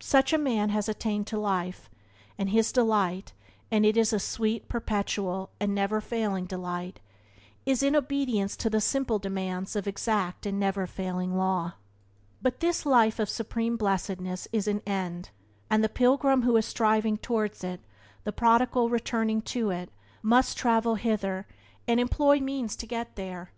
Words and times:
Such 0.00 0.32
a 0.32 0.38
man 0.38 0.70
has 0.70 0.88
attained 0.88 1.26
to 1.26 1.38
life, 1.38 1.90
and 2.38 2.48
his 2.48 2.72
delight 2.72 3.34
(and 3.70 3.84
it 3.84 3.98
is 3.98 4.14
a 4.14 4.18
sweet, 4.18 4.66
perpetual, 4.66 5.50
and 5.60 5.74
never 5.74 6.00
failing 6.00 6.46
delight) 6.46 7.00
is 7.66 7.82
in 7.82 7.94
obedience 7.94 8.56
to 8.56 8.70
the 8.70 8.80
simple 8.80 9.18
demands 9.18 9.76
of 9.76 9.86
exact 9.86 10.46
and 10.46 10.58
never 10.58 10.86
failing 10.86 11.36
law. 11.36 11.74
Byways 12.40 12.78
to 12.80 12.84
Blessedness 12.84 12.84
by 12.84 12.86
James 12.86 12.86
Allen 12.86 13.10
65 13.10 13.12
But 13.12 13.12
this 13.12 13.18
life 13.18 13.18
of 13.18 13.28
supreme 13.28 13.76
blessedness 13.76 14.48
is 14.54 14.68
an 14.68 14.82
end, 14.86 15.30
and 15.68 15.84
the 15.84 15.88
pilgrim 15.90 16.42
who 16.44 16.56
is 16.56 16.64
striving 16.64 17.18
towards 17.18 17.62
it, 17.62 17.80
the 18.24 18.32
prodigal 18.32 18.88
returning 18.88 19.42
to 19.42 19.68
it, 19.68 19.90
must 20.22 20.56
travel 20.56 20.96
thither, 20.96 21.46
and 21.86 22.00
employ 22.00 22.40
means 22.40 22.74
to 22.76 22.86
get 22.86 23.16
there. 23.16 23.50